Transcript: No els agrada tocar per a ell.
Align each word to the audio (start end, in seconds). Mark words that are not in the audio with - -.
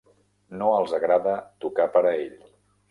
No 0.61 0.69
els 0.79 0.95
agrada 0.99 1.37
tocar 1.67 1.91
per 1.99 2.05
a 2.07 2.17
ell. 2.27 2.37